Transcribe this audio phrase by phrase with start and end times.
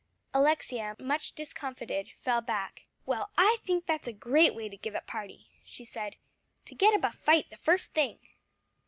[0.33, 2.85] Alexia, much discomfited, fell back.
[3.05, 6.15] "Well, I think that's a great way to give a party," she said,
[6.65, 8.17] "to get up a fight the first thing."